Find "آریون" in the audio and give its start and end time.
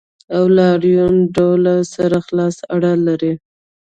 0.75-1.15